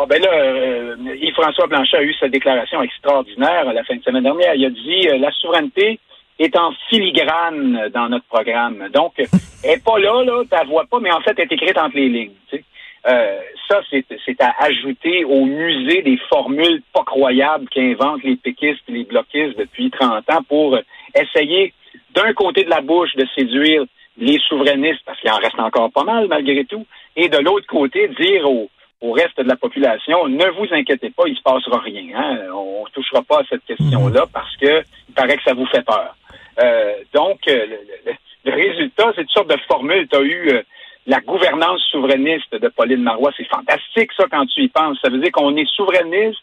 Ah 0.00 0.06
ben 0.06 0.22
là, 0.22 0.32
euh, 0.32 0.96
Yves-François 1.20 1.66
Blanchet 1.66 1.96
a 1.96 2.02
eu 2.04 2.14
sa 2.14 2.28
déclaration 2.28 2.80
extraordinaire 2.80 3.64
la 3.72 3.82
fin 3.82 3.96
de 3.96 4.02
semaine 4.04 4.22
dernière. 4.22 4.54
Il 4.54 4.64
a 4.64 4.70
dit 4.70 5.08
euh, 5.08 5.18
la 5.18 5.32
souveraineté 5.32 5.98
est 6.38 6.56
en 6.56 6.70
filigrane 6.88 7.88
dans 7.92 8.08
notre 8.08 8.26
programme. 8.26 8.88
Donc, 8.94 9.14
elle 9.64 9.70
est 9.70 9.84
pas 9.84 9.98
là, 9.98 10.22
là, 10.22 10.44
tu 10.44 10.56
la 10.56 10.62
vois 10.62 10.84
pas, 10.84 11.00
mais 11.00 11.10
en 11.10 11.20
fait, 11.20 11.32
elle 11.36 11.48
est 11.50 11.52
écrite 11.52 11.76
entre 11.76 11.96
les 11.96 12.08
lignes. 12.08 12.36
tu 12.48 12.58
sais. 12.58 12.64
Euh, 13.08 13.40
ça, 13.66 13.80
c'est 13.90 14.04
c'est 14.24 14.40
à 14.40 14.54
ajouter 14.60 15.24
au 15.24 15.44
musée 15.44 16.02
des 16.02 16.18
formules 16.28 16.80
pas 16.92 17.02
croyables 17.02 17.68
qu'inventent 17.68 18.22
les 18.22 18.36
péquistes 18.36 18.82
et 18.88 18.92
les 18.92 19.04
bloquistes 19.04 19.58
depuis 19.58 19.90
30 19.90 20.30
ans 20.30 20.42
pour 20.48 20.78
essayer, 21.12 21.72
d'un 22.14 22.32
côté 22.34 22.62
de 22.62 22.70
la 22.70 22.82
bouche, 22.82 23.16
de 23.16 23.26
séduire 23.36 23.84
les 24.16 24.38
souverainistes, 24.48 25.02
parce 25.04 25.18
qu'il 25.20 25.30
en 25.30 25.38
reste 25.38 25.58
encore 25.58 25.90
pas 25.90 26.04
mal 26.04 26.28
malgré 26.28 26.64
tout, 26.64 26.86
et 27.16 27.28
de 27.28 27.38
l'autre 27.38 27.66
côté, 27.66 28.08
dire 28.08 28.48
aux, 28.48 28.68
au 29.00 29.12
reste 29.12 29.38
de 29.38 29.48
la 29.48 29.56
population, 29.56 30.26
ne 30.28 30.46
vous 30.50 30.66
inquiétez 30.72 31.10
pas, 31.10 31.24
il 31.26 31.36
se 31.36 31.42
passera 31.42 31.78
rien. 31.80 32.04
Hein? 32.16 32.38
On 32.52 32.84
ne 32.84 32.90
touchera 32.90 33.22
pas 33.22 33.40
à 33.40 33.44
cette 33.48 33.64
question-là 33.64 34.26
parce 34.32 34.56
que 34.56 34.82
il 35.08 35.14
paraît 35.14 35.36
que 35.36 35.42
ça 35.44 35.54
vous 35.54 35.66
fait 35.66 35.84
peur. 35.84 36.16
Euh, 36.60 36.92
donc, 37.14 37.38
euh, 37.48 37.66
le, 37.66 37.78
le- 38.06 38.12
le 38.44 38.52
résultat, 38.54 39.12
c'est 39.14 39.22
une 39.22 39.28
sorte 39.28 39.50
de 39.50 39.56
formule. 39.68 40.08
Tu 40.08 40.16
as 40.16 40.20
eu 40.22 40.48
euh, 40.50 40.62
la 41.06 41.20
gouvernance 41.20 41.80
souverainiste 41.90 42.52
de 42.54 42.68
Pauline 42.68 43.02
Marois. 43.02 43.30
C'est 43.36 43.46
fantastique, 43.48 44.10
ça, 44.16 44.24
quand 44.30 44.46
tu 44.46 44.62
y 44.62 44.68
penses. 44.68 44.98
Ça 45.02 45.10
veut 45.10 45.18
dire 45.18 45.30
qu'on 45.32 45.56
est 45.56 45.68
souverainiste, 45.76 46.40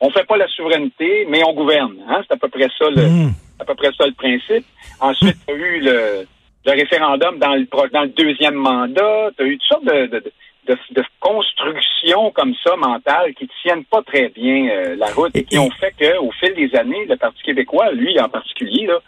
on 0.00 0.10
fait 0.10 0.24
pas 0.26 0.36
la 0.38 0.48
souveraineté, 0.48 1.26
mais 1.28 1.42
on 1.46 1.52
gouverne. 1.52 1.96
Hein? 2.08 2.22
C'est 2.26 2.34
à 2.34 2.38
peu 2.38 2.48
près 2.48 2.68
ça 2.78 2.88
le, 2.88 3.02
Mm. 3.06 3.32
à 3.60 3.64
peu 3.66 3.74
près 3.74 3.90
ça 3.98 4.06
le 4.06 4.12
principe. 4.14 4.64
Ensuite, 5.00 5.36
tu 5.46 5.52
as 5.52 5.56
eu 5.56 5.80
le, 5.80 6.26
le 6.66 6.72
référendum 6.72 7.38
dans 7.38 7.54
le, 7.54 7.66
dans 7.92 8.02
le 8.02 8.08
deuxième 8.08 8.54
mandat. 8.54 9.30
Tu 9.36 9.42
as 9.44 9.46
eu 9.46 9.58
toutes 9.58 9.68
sortes 9.68 9.84
de, 9.84 10.06
de, 10.06 10.18
de, 10.20 10.32
de 10.92 11.02
constructions 11.20 12.30
comme 12.34 12.54
ça, 12.64 12.76
mentales, 12.76 13.34
qui 13.38 13.48
tiennent 13.62 13.84
pas 13.84 14.02
très 14.02 14.28
bien 14.28 14.68
euh, 14.70 14.96
la 14.96 15.06
route 15.06 15.30
et 15.34 15.44
qui 15.44 15.58
ont 15.58 15.70
fait 15.70 15.92
qu'au 15.98 16.30
fil 16.40 16.54
des 16.54 16.76
années, 16.78 17.04
le 17.08 17.16
Parti 17.16 17.42
québécois, 17.42 17.92
lui 17.92 18.18
en 18.20 18.28
particulier, 18.28 18.86
là, 18.86 18.98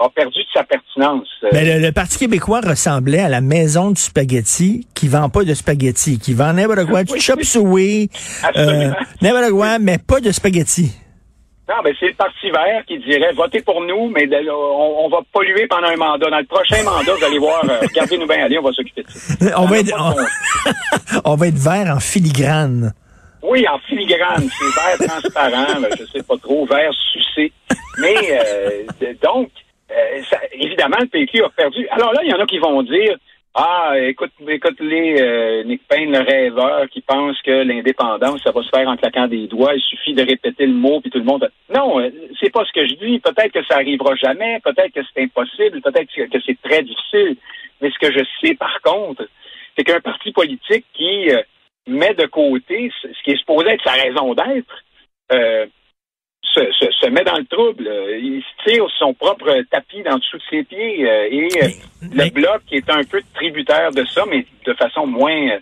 a 0.00 0.08
perdu 0.10 0.38
de 0.38 0.46
sa 0.54 0.62
pertinence. 0.64 1.26
Euh, 1.44 1.48
Ben, 1.52 1.66
le, 1.80 1.84
le 1.86 1.92
Parti 1.92 2.18
québécois 2.18 2.60
ressemblait 2.60 3.18
à 3.20 3.28
la 3.28 3.40
maison 3.40 3.90
du 3.90 4.00
spaghetti 4.00 4.86
qui 4.94 5.08
vend 5.08 5.28
pas 5.28 5.44
de 5.44 5.54
spaghetti, 5.54 6.18
qui 6.20 6.34
vend 6.34 6.52
n'importe 6.52 6.86
quoi, 6.86 7.02
du 7.04 7.12
Oui. 7.14 7.20
chop 7.20 7.42
suey, 7.42 8.08
euh, 8.44 8.48
Absolument. 8.48 8.96
n'importe 9.22 9.50
quoi, 9.50 9.78
mais 9.80 9.98
pas 9.98 10.20
de 10.20 10.30
spaghetti. 10.30 10.92
Non, 11.68 11.74
ben 11.84 11.94
c'est 12.00 12.06
le 12.08 12.14
Parti 12.14 12.50
vert 12.50 12.82
qui 12.86 12.98
dirait 12.98 13.32
votez 13.32 13.60
pour 13.60 13.82
nous, 13.82 14.08
mais 14.08 14.26
de- 14.26 14.50
on, 14.50 15.04
on 15.04 15.08
va 15.10 15.18
polluer 15.32 15.66
pendant 15.66 15.88
un 15.88 15.96
mandat. 15.96 16.30
Dans 16.30 16.38
le 16.38 16.44
prochain 16.46 16.82
mandat, 16.82 17.12
vous 17.14 17.24
allez 17.24 17.38
voir, 17.38 17.62
euh, 17.68 17.80
regardez-nous 17.82 18.26
bien 18.26 18.44
aller, 18.44 18.58
on 18.58 18.62
va 18.62 18.72
s'occuper 18.72 19.02
de 19.02 19.10
ça. 19.10 19.60
On 19.60 19.66
va 19.66 19.78
être, 19.78 19.92
on, 19.98 20.14
on 21.32 21.34
va 21.36 21.46
être 21.48 21.58
vert 21.58 21.94
en 21.94 22.00
filigrane. 22.00 22.92
Oui, 23.42 23.66
en 23.68 23.78
filigrane, 23.80 24.48
c'est 24.48 24.98
vert 24.98 25.08
transparent, 25.08 25.80
ben, 25.80 25.88
je 25.98 26.04
sais 26.06 26.22
pas 26.22 26.36
trop, 26.38 26.64
vert 26.66 26.90
sucé. 27.12 27.52
Mais 27.98 28.14
euh, 28.32 28.84
donc, 29.22 29.50
euh, 29.90 30.22
ça- 30.30 30.40
évidemment, 30.52 30.96
le 31.00 31.06
PQ 31.06 31.44
a 31.44 31.48
perdu. 31.50 31.86
Alors 31.90 32.12
là, 32.14 32.20
il 32.24 32.30
y 32.30 32.34
en 32.34 32.40
a 32.40 32.46
qui 32.46 32.58
vont 32.58 32.82
dire 32.82 33.14
Ah, 33.60 33.94
écoute, 33.98 34.30
écoute 34.46 34.78
les 34.78 35.20
euh, 35.20 35.64
Nick 35.64 35.82
Payne, 35.88 36.12
le 36.12 36.20
rêveur, 36.20 36.88
qui 36.90 37.00
pense 37.00 37.42
que 37.42 37.50
l'indépendance, 37.50 38.40
ça 38.44 38.52
va 38.52 38.62
se 38.62 38.68
faire 38.68 38.86
en 38.86 38.96
claquant 38.96 39.26
des 39.26 39.48
doigts, 39.48 39.74
il 39.74 39.80
suffit 39.80 40.14
de 40.14 40.22
répéter 40.22 40.64
le 40.64 40.74
mot, 40.74 41.00
puis 41.00 41.10
tout 41.10 41.18
le 41.18 41.24
monde. 41.24 41.50
Non, 41.68 41.98
euh, 41.98 42.08
c'est 42.40 42.52
pas 42.52 42.64
ce 42.64 42.72
que 42.72 42.86
je 42.86 42.94
dis. 42.94 43.18
Peut-être 43.18 43.50
que 43.50 43.64
ça 43.64 43.74
arrivera 43.74 44.14
jamais, 44.14 44.60
peut-être 44.60 44.92
que 44.92 45.00
c'est 45.02 45.24
impossible, 45.24 45.80
peut-être 45.80 46.08
que 46.14 46.28
que 46.28 46.38
c'est 46.46 46.56
très 46.62 46.84
difficile. 46.84 47.36
Mais 47.80 47.90
ce 47.90 47.98
que 47.98 48.12
je 48.12 48.24
sais 48.40 48.54
par 48.54 48.80
contre, 48.80 49.28
c'est 49.76 49.82
qu'un 49.82 49.98
parti 49.98 50.30
politique 50.30 50.84
qui 50.94 51.28
euh, 51.30 51.42
met 51.88 52.14
de 52.14 52.26
côté 52.26 52.92
ce 53.02 53.22
qui 53.24 53.32
est 53.32 53.38
supposé 53.38 53.70
être 53.70 53.82
sa 53.82 54.00
raison 54.00 54.34
d'être, 54.34 54.84
euh, 55.32 55.66
se, 56.54 56.60
se, 56.72 56.90
se, 56.90 57.06
met 57.10 57.24
dans 57.24 57.36
le 57.36 57.46
trouble. 57.46 57.90
Il 58.20 58.42
se 58.42 58.70
tire 58.70 58.84
son 58.98 59.14
propre 59.14 59.62
tapis 59.70 60.02
dans 60.02 60.18
dessous 60.18 60.38
de 60.38 60.42
ses 60.50 60.64
pieds 60.64 61.02
et 61.02 61.48
le 62.02 62.30
bloc 62.30 62.62
est 62.72 62.88
un 62.90 63.02
peu 63.04 63.20
tributaire 63.34 63.92
de 63.92 64.04
ça, 64.06 64.24
mais 64.28 64.44
de 64.66 64.74
façon 64.74 65.06
moins 65.06 65.58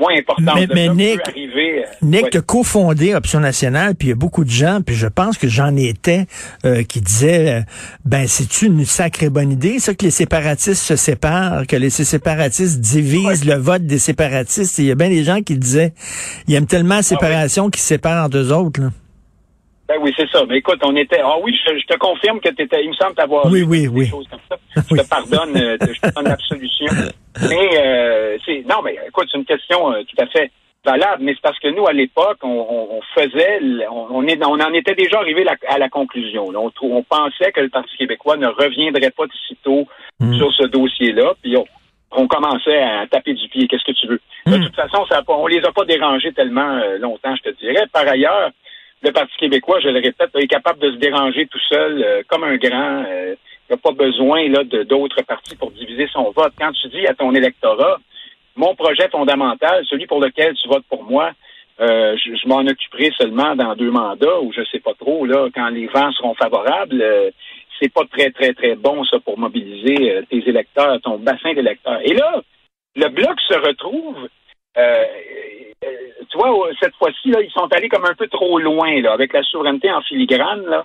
moins 0.00 0.16
importante. 0.16 0.56
Mais, 0.56 0.66
mais 0.74 0.88
Nick, 0.88 1.20
arriver, 1.28 1.84
Nick, 2.02 2.34
ouais. 2.34 2.40
cofondé 2.44 3.14
Option 3.14 3.40
Nationale, 3.40 3.94
puis 3.94 4.08
il 4.08 4.10
y 4.10 4.12
a 4.12 4.16
beaucoup 4.16 4.44
de 4.44 4.50
gens, 4.50 4.80
puis 4.84 4.96
je 4.96 5.06
pense 5.06 5.38
que 5.38 5.46
j'en 5.46 5.76
étais, 5.76 6.26
euh, 6.64 6.82
qui 6.82 7.00
disaient, 7.00 7.60
euh, 7.60 7.62
ben 8.04 8.26
c'est 8.26 8.62
une 8.62 8.84
sacrée 8.84 9.28
bonne 9.28 9.52
idée, 9.52 9.78
ça 9.78 9.94
que 9.94 10.04
les 10.04 10.10
séparatistes 10.10 10.82
se 10.82 10.96
séparent, 10.96 11.66
que 11.66 11.76
les 11.76 11.90
séparatistes 11.90 12.80
divisent 12.80 13.44
ouais. 13.44 13.54
le 13.54 13.60
vote 13.60 13.84
des 13.84 13.98
séparatistes? 13.98 14.78
Il 14.78 14.86
y 14.86 14.90
a 14.90 14.94
bien 14.94 15.10
des 15.10 15.22
gens 15.22 15.42
qui 15.42 15.56
disaient, 15.56 15.92
ils 16.48 16.54
aiment 16.54 16.66
tellement 16.66 16.96
la 16.96 17.02
séparation 17.02 17.64
ah, 17.64 17.66
oui. 17.66 17.72
qu'ils 17.72 17.82
se 17.82 17.88
séparent 17.88 18.26
en 18.26 18.28
deux 18.28 18.52
autres. 18.52 18.80
Là. 18.80 18.88
Ben 19.90 19.98
oui, 20.00 20.14
c'est 20.16 20.30
ça. 20.30 20.44
Mais 20.48 20.58
écoute, 20.58 20.78
on 20.84 20.94
était. 20.94 21.20
Ah 21.20 21.34
oui, 21.42 21.52
je, 21.66 21.76
je 21.76 21.84
te 21.84 21.98
confirme 21.98 22.38
que 22.38 22.48
tu 22.50 22.62
étais. 22.62 22.84
Il 22.84 22.90
me 22.90 22.94
semble 22.94 23.16
t'avoir 23.16 23.46
oui, 23.46 23.64
oui, 23.64 23.88
oui. 23.88 24.06
choses 24.06 24.28
comme 24.28 24.38
ça. 24.48 24.56
Je 24.88 25.02
te 25.02 25.08
pardonne, 25.08 25.56
je 25.56 26.00
te 26.00 26.14
donne 26.14 26.28
l'absolution. 26.28 26.86
Mais 27.48 27.70
euh, 27.76 28.38
c'est. 28.46 28.62
Non, 28.68 28.82
mais 28.84 28.96
écoute, 29.08 29.26
c'est 29.32 29.38
une 29.38 29.44
question 29.44 29.92
euh, 29.92 30.02
tout 30.04 30.22
à 30.22 30.26
fait 30.28 30.52
valable. 30.84 31.24
Mais 31.24 31.32
c'est 31.34 31.42
parce 31.42 31.58
que 31.58 31.66
nous, 31.74 31.88
à 31.88 31.92
l'époque, 31.92 32.38
on, 32.44 33.00
faisait, 33.16 33.58
on, 33.90 34.06
on, 34.10 34.26
est, 34.28 34.40
on 34.44 34.60
en 34.60 34.72
était 34.74 34.94
déjà 34.94 35.18
arrivé 35.18 35.42
la, 35.42 35.56
à 35.68 35.78
la 35.78 35.88
conclusion. 35.88 36.52
Là. 36.52 36.60
On, 36.60 36.70
on 36.82 37.02
pensait 37.02 37.50
que 37.50 37.60
le 37.60 37.68
Parti 37.68 37.96
québécois 37.96 38.36
ne 38.36 38.46
reviendrait 38.46 39.10
pas 39.10 39.26
de 39.26 39.32
sitôt 39.48 39.88
mmh. 40.20 40.36
sur 40.36 40.52
ce 40.52 40.66
dossier-là. 40.66 41.34
Puis 41.42 41.56
on, 41.56 41.66
on 42.12 42.28
commençait 42.28 42.80
à 42.80 43.06
taper 43.08 43.34
du 43.34 43.48
pied. 43.48 43.66
Qu'est-ce 43.66 43.84
que 43.84 43.98
tu 43.98 44.06
veux. 44.06 44.20
De 44.46 44.64
toute 44.64 44.76
façon, 44.76 45.04
ça 45.06 45.18
a 45.18 45.22
pas, 45.22 45.34
on 45.34 45.48
les 45.48 45.64
a 45.64 45.72
pas 45.72 45.84
dérangés 45.84 46.32
tellement 46.32 46.78
euh, 46.78 46.98
longtemps, 46.98 47.34
je 47.36 47.50
te 47.50 47.56
dirais. 47.58 47.86
Par 47.92 48.06
ailleurs 48.06 48.50
le 49.02 49.12
Parti 49.12 49.36
québécois, 49.38 49.80
je 49.80 49.88
le 49.88 50.00
répète, 50.00 50.30
est 50.34 50.46
capable 50.46 50.80
de 50.80 50.92
se 50.92 50.96
déranger 50.96 51.46
tout 51.46 51.60
seul 51.68 52.02
euh, 52.02 52.22
comme 52.28 52.44
un 52.44 52.56
grand. 52.56 53.04
Euh, 53.08 53.34
il 53.68 53.74
n'a 53.74 53.76
pas 53.76 53.92
besoin 53.92 54.48
là 54.48 54.64
de 54.64 54.82
d'autres 54.82 55.22
partis 55.22 55.56
pour 55.56 55.70
diviser 55.70 56.08
son 56.12 56.32
vote. 56.32 56.52
Quand 56.58 56.72
tu 56.72 56.88
dis 56.88 57.06
à 57.06 57.14
ton 57.14 57.32
électorat, 57.34 57.98
mon 58.56 58.74
projet 58.74 59.08
fondamental, 59.08 59.84
celui 59.88 60.06
pour 60.06 60.20
lequel 60.20 60.54
tu 60.54 60.68
votes 60.68 60.84
pour 60.88 61.04
moi, 61.04 61.30
euh, 61.80 62.16
je, 62.16 62.34
je 62.34 62.48
m'en 62.48 62.60
occuperai 62.60 63.10
seulement 63.16 63.54
dans 63.54 63.74
deux 63.74 63.90
mandats 63.90 64.40
ou 64.42 64.52
je 64.52 64.62
sais 64.70 64.80
pas 64.80 64.92
trop 64.94 65.24
là 65.24 65.48
quand 65.54 65.68
les 65.68 65.86
vents 65.86 66.12
seront 66.12 66.34
favorables. 66.34 67.00
Euh, 67.00 67.30
c'est 67.80 67.92
pas 67.92 68.04
très 68.12 68.30
très 68.30 68.52
très 68.52 68.74
bon 68.74 69.04
ça 69.04 69.18
pour 69.20 69.38
mobiliser 69.38 70.12
euh, 70.12 70.22
tes 70.28 70.46
électeurs, 70.46 71.00
ton 71.00 71.18
bassin 71.18 71.54
d'électeurs. 71.54 72.00
Et 72.04 72.12
là, 72.12 72.42
le 72.96 73.08
bloc 73.08 73.40
se 73.48 73.54
retrouve 73.54 74.28
euh, 74.80 75.04
tu 76.30 76.38
vois, 76.38 76.68
cette 76.80 76.94
fois-ci, 76.96 77.30
là, 77.30 77.40
ils 77.40 77.50
sont 77.50 77.68
allés 77.72 77.88
comme 77.88 78.04
un 78.04 78.14
peu 78.14 78.28
trop 78.28 78.58
loin, 78.58 79.00
là, 79.00 79.12
avec 79.12 79.32
la 79.32 79.42
souveraineté 79.42 79.90
en 79.90 80.02
filigrane, 80.02 80.64
là. 80.66 80.84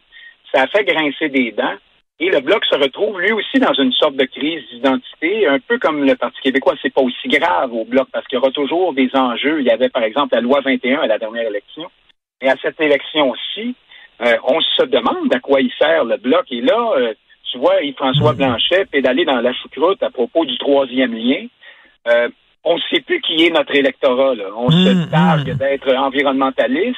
Ça 0.53 0.63
a 0.63 0.67
fait 0.67 0.85
grincer 0.85 1.29
des 1.29 1.51
dents. 1.51 1.75
Et 2.17 2.29
le 2.29 2.39
Bloc 2.39 2.63
se 2.65 2.75
retrouve 2.77 3.19
lui 3.19 3.33
aussi 3.33 3.59
dans 3.59 3.73
une 3.73 3.91
sorte 3.91 4.15
de 4.15 4.23
crise 4.23 4.63
d'identité, 4.71 5.47
un 5.47 5.59
peu 5.59 5.77
comme 5.79 6.05
le 6.05 6.15
Parti 6.15 6.39
québécois. 6.41 6.75
C'est 6.81 6.93
pas 6.93 7.01
aussi 7.01 7.27
grave 7.27 7.73
au 7.73 7.83
Bloc 7.83 8.07
parce 8.11 8.25
qu'il 8.27 8.37
y 8.37 8.41
aura 8.41 8.51
toujours 8.51 8.93
des 8.93 9.09
enjeux. 9.13 9.59
Il 9.59 9.67
y 9.67 9.71
avait, 9.71 9.89
par 9.89 10.03
exemple, 10.03 10.33
la 10.33 10.39
loi 10.39 10.61
21 10.61 11.01
à 11.01 11.07
la 11.07 11.17
dernière 11.17 11.47
élection. 11.47 11.91
Et 12.41 12.49
à 12.49 12.55
cette 12.61 12.79
élection-ci, 12.79 13.75
euh, 14.21 14.37
on 14.43 14.61
se 14.61 14.83
demande 14.83 15.33
à 15.33 15.39
quoi 15.39 15.59
il 15.59 15.71
sert 15.77 16.05
le 16.05 16.15
Bloc. 16.15 16.45
Et 16.51 16.61
là, 16.61 16.93
euh, 16.97 17.13
tu 17.51 17.57
vois, 17.57 17.81
Yves-François 17.81 18.33
Blanchet 18.33 18.85
pédaler 18.85 19.25
dans 19.25 19.41
la 19.41 19.53
choucroute 19.53 20.01
à 20.01 20.09
propos 20.09 20.45
du 20.45 20.57
troisième 20.57 21.13
lien. 21.13 21.47
Euh, 22.07 22.29
on 22.65 22.75
ne 22.75 22.81
sait 22.89 23.01
plus 23.01 23.22
qui 23.22 23.45
est 23.45 23.51
notre 23.51 23.75
électorat. 23.75 24.36
Là. 24.36 24.45
On 24.57 24.69
mmh, 24.69 24.72
se 24.72 25.10
targue 25.10 25.53
mmh. 25.53 25.57
d'être 25.57 25.95
environnementaliste. 25.95 26.98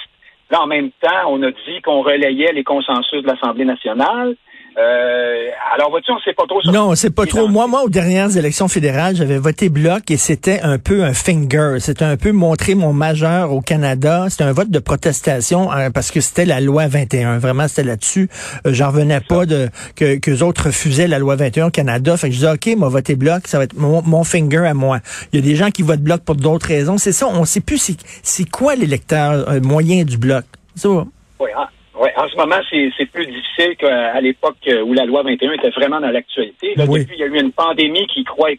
Là, 0.49 0.61
en 0.61 0.67
même 0.67 0.91
temps, 1.01 1.27
on 1.27 1.43
a 1.43 1.51
dit 1.51 1.81
qu'on 1.83 2.01
relayait 2.01 2.53
les 2.53 2.63
consensus 2.63 3.21
de 3.21 3.27
l'Assemblée 3.27 3.65
nationale. 3.65 4.35
Euh, 4.77 5.49
alors, 5.73 5.89
vois-tu, 5.89 6.11
on 6.11 6.19
sait 6.19 6.33
pas 6.33 6.45
trop. 6.47 6.61
Non, 6.71 6.89
on 6.89 6.95
sait 6.95 7.09
pas 7.09 7.25
trop. 7.25 7.47
Moi, 7.47 7.65
moi, 7.67 7.83
aux 7.83 7.89
dernières 7.89 8.37
élections 8.37 8.67
fédérales, 8.67 9.15
j'avais 9.15 9.39
voté 9.39 9.69
bloc 9.69 10.11
et 10.11 10.17
c'était 10.17 10.61
un 10.61 10.77
peu 10.77 11.03
un 11.03 11.13
finger. 11.13 11.77
C'était 11.79 12.05
un 12.05 12.15
peu 12.15 12.31
montrer 12.31 12.75
mon 12.75 12.93
majeur 12.93 13.51
au 13.53 13.61
Canada. 13.61 14.27
C'était 14.29 14.43
un 14.43 14.53
vote 14.53 14.69
de 14.69 14.79
protestation 14.79 15.71
hein, 15.71 15.89
parce 15.89 16.11
que 16.11 16.21
c'était 16.21 16.45
la 16.45 16.61
loi 16.61 16.87
21. 16.87 17.39
Vraiment, 17.39 17.67
c'était 17.67 17.83
là-dessus. 17.83 18.29
Euh, 18.67 18.73
J'en 18.73 18.89
revenais 18.89 19.19
pas 19.19 19.47
de 19.47 19.69
que 19.95 20.17
que 20.19 20.43
autres 20.43 20.65
refusaient 20.65 21.07
la 21.07 21.17
loi 21.17 21.35
21 21.35 21.67
au 21.67 21.71
Canada. 21.71 22.15
Fait 22.15 22.27
que 22.27 22.35
je 22.35 22.39
disais, 22.39 22.51
OK, 22.51 22.77
moi, 22.77 22.89
voter 22.89 23.15
bloc, 23.15 23.47
ça 23.47 23.57
va 23.57 23.63
être 23.63 23.75
mon, 23.77 24.03
mon, 24.03 24.23
finger 24.23 24.67
à 24.67 24.75
moi. 24.75 24.99
Il 25.33 25.39
y 25.39 25.43
a 25.43 25.45
des 25.45 25.55
gens 25.55 25.71
qui 25.71 25.81
votent 25.81 26.01
bloc 26.01 26.21
pour 26.21 26.35
d'autres 26.35 26.67
raisons. 26.67 26.99
C'est 26.99 27.13
ça. 27.13 27.27
On 27.27 27.45
sait 27.45 27.61
plus 27.61 27.91
c'est 28.21 28.49
quoi 28.49 28.75
l'électeur 28.75 29.49
euh, 29.49 29.59
moyen 29.59 30.03
du 30.03 30.17
bloc. 30.17 30.45
Ça. 30.75 30.89
Oui, 30.89 31.49
hein? 31.57 31.67
Oui, 31.99 32.09
en 32.15 32.27
ce 32.29 32.35
moment, 32.35 32.59
c'est 32.69 33.05
plus 33.07 33.25
difficile 33.25 33.75
qu'à 33.75 34.21
l'époque 34.21 34.69
où 34.85 34.93
la 34.93 35.05
loi 35.05 35.23
21 35.23 35.53
était 35.53 35.69
vraiment 35.71 35.99
dans 35.99 36.11
l'actualité. 36.11 36.75
Oui. 36.77 36.99
Depuis, 36.99 37.15
il 37.15 37.19
y 37.19 37.23
a 37.23 37.27
eu 37.27 37.39
une 37.39 37.51
pandémie 37.51 38.05
qui, 38.07 38.23
croit, 38.23 38.49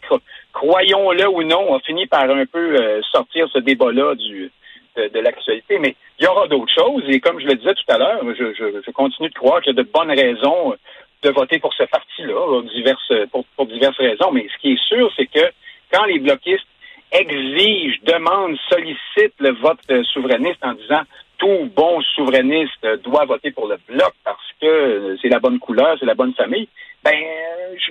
croyons-le 0.51 1.27
ou 1.29 1.43
non, 1.43 1.73
a 1.73 1.79
fini 1.79 2.05
par 2.07 2.29
un 2.29 2.45
peu 2.45 2.75
euh, 2.75 3.01
sortir 3.11 3.47
ce 3.53 3.59
débat-là 3.59 4.15
du 4.15 4.51
de, 4.97 5.07
de 5.07 5.19
l'actualité. 5.19 5.79
Mais 5.79 5.95
il 6.19 6.25
y 6.25 6.27
aura 6.27 6.47
d'autres 6.47 6.73
choses. 6.73 7.03
Et 7.07 7.19
comme 7.19 7.39
je 7.39 7.45
le 7.45 7.55
disais 7.55 7.73
tout 7.73 7.93
à 7.93 7.97
l'heure, 7.97 8.21
je, 8.37 8.53
je, 8.53 8.81
je, 8.85 8.91
continue 8.91 9.29
de 9.29 9.33
croire 9.33 9.61
qu'il 9.61 9.75
y 9.75 9.79
a 9.79 9.83
de 9.83 9.89
bonnes 9.89 10.11
raisons 10.11 10.75
de 11.21 11.29
voter 11.29 11.59
pour 11.59 11.73
ce 11.73 11.83
parti-là, 11.83 12.61
diverses, 12.73 13.13
pour, 13.31 13.45
pour 13.55 13.67
diverses 13.67 13.97
raisons. 13.97 14.31
Mais 14.31 14.47
ce 14.53 14.61
qui 14.61 14.73
est 14.73 14.83
sûr, 14.87 15.11
c'est 15.15 15.27
que 15.27 15.51
quand 15.91 16.05
les 16.05 16.19
bloquistes 16.19 16.67
exigent, 17.11 17.99
demandent, 18.03 18.57
sollicitent 18.69 19.39
le 19.39 19.51
vote 19.53 19.79
souverainiste 20.13 20.63
en 20.63 20.73
disant 20.73 21.01
tout 21.39 21.71
bon 21.75 22.01
souverainiste 22.15 22.85
doit 23.03 23.25
voter 23.25 23.51
pour 23.51 23.67
le 23.67 23.77
bloc 23.87 24.13
parce 24.23 24.37
que 24.61 25.17
c'est 25.21 25.29
la 25.29 25.39
bonne 25.39 25.59
couleur, 25.59 25.97
c'est 25.99 26.05
la 26.05 26.15
bonne 26.15 26.33
famille, 26.35 26.67
ben 27.03 27.15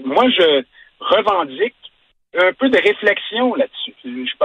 moi 0.05 0.25
je 0.31 0.63
revendique 1.01 1.75
un 2.37 2.53
peu 2.53 2.69
de 2.69 2.79
réflexion 2.79 3.55
là-dessus. 3.55 3.95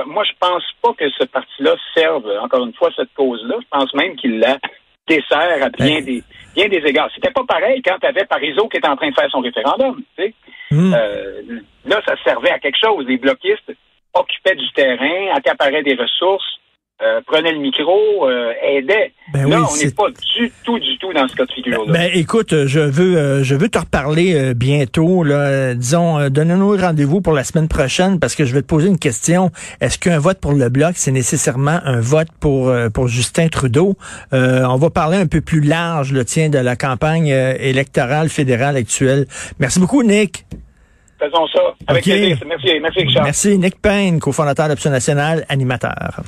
moi, 0.05 0.23
je 0.23 0.31
pense 0.39 0.63
pas 0.81 0.93
que 0.93 1.09
ce 1.09 1.25
parti-là 1.25 1.75
serve, 1.93 2.25
encore 2.41 2.65
une 2.65 2.73
fois, 2.73 2.89
cette 2.95 3.13
cause-là. 3.13 3.55
Je 3.59 3.67
pense 3.69 3.93
même 3.93 4.15
qu'il 4.15 4.39
la 4.39 4.57
dessert 5.07 5.61
à 5.61 5.69
bien 5.69 6.01
des 6.01 6.23
bien 6.55 6.69
des 6.69 6.77
égards. 6.77 7.09
C'était 7.13 7.31
pas 7.31 7.43
pareil 7.45 7.81
quand 7.81 7.97
tu 7.99 8.07
avais 8.07 8.25
Parizeau 8.25 8.69
qui 8.69 8.77
était 8.77 8.87
en 8.87 8.95
train 8.95 9.09
de 9.09 9.15
faire 9.15 9.29
son 9.29 9.41
référendum. 9.41 10.01
Tu 10.15 10.23
sais. 10.23 10.33
Mm. 10.71 10.93
Euh, 10.93 11.41
là, 11.85 12.01
ça 12.05 12.15
servait 12.23 12.51
à 12.51 12.59
quelque 12.59 12.79
chose. 12.81 13.05
Les 13.07 13.17
bloquistes 13.17 13.73
occupaient 14.13 14.55
du 14.55 14.71
terrain, 14.71 15.33
accaparaient 15.35 15.83
des 15.83 15.95
ressources, 15.95 16.59
euh, 17.03 17.21
prenait 17.25 17.51
le 17.51 17.59
micro, 17.59 18.27
euh, 18.27 18.53
aidait. 18.61 19.13
Ben 19.33 19.49
là, 19.49 19.61
oui, 19.61 19.67
on 19.71 19.83
n'est 19.83 19.91
pas 19.91 20.09
du 20.09 20.51
tout, 20.63 20.79
du 20.79 20.97
tout 20.99 21.11
dans 21.13 21.27
ce 21.27 21.35
cas 21.35 21.45
de 21.45 21.51
figure-là. 21.51 21.91
Ben, 21.91 22.09
écoute, 22.13 22.65
je 22.65 22.79
veux, 22.79 23.17
euh, 23.17 23.43
je 23.43 23.55
veux 23.55 23.69
te 23.69 23.79
reparler 23.79 24.33
euh, 24.35 24.53
bientôt. 24.53 25.23
Là, 25.23 25.73
disons, 25.73 26.29
donne-nous 26.29 26.77
rendez-vous 26.77 27.21
pour 27.21 27.33
la 27.33 27.43
semaine 27.43 27.67
prochaine 27.67 28.19
parce 28.19 28.35
que 28.35 28.45
je 28.45 28.53
vais 28.53 28.61
te 28.61 28.67
poser 28.67 28.87
une 28.87 28.99
question. 28.99 29.51
Est-ce 29.81 29.97
qu'un 29.97 30.19
vote 30.19 30.39
pour 30.39 30.53
le 30.53 30.69
bloc, 30.69 30.93
c'est 30.95 31.11
nécessairement 31.11 31.79
un 31.83 31.99
vote 31.99 32.29
pour 32.39 32.73
pour 32.93 33.07
Justin 33.07 33.47
Trudeau? 33.47 33.95
On 34.31 34.75
va 34.75 34.89
parler 34.89 35.17
un 35.17 35.27
peu 35.27 35.41
plus 35.41 35.61
large, 35.61 36.11
le 36.13 36.23
tien, 36.25 36.49
de 36.49 36.57
la 36.57 36.75
campagne 36.75 37.27
électorale 37.27 38.29
fédérale 38.29 38.77
actuelle. 38.77 39.25
Merci 39.59 39.79
beaucoup, 39.79 40.03
Nick. 40.03 40.45
Faisons 41.19 41.47
ça. 41.47 41.61
Avec 41.87 42.03
okay. 42.03 42.17
plaisir. 42.17 42.37
Merci, 42.45 42.79
merci, 42.81 42.99
Richard. 42.99 43.23
Merci, 43.23 43.57
Nick 43.57 43.81
Payne, 43.81 44.19
cofondateur 44.19 44.67
d'Option 44.67 44.91
nationale, 44.91 45.45
animateur. 45.49 46.23